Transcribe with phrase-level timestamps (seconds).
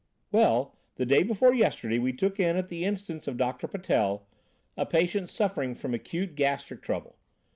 [0.31, 4.25] "Well, the day before yesterday, we took in at the instance of Doctor Patel,
[4.75, 7.19] a patient suffering from acute gastric trouble.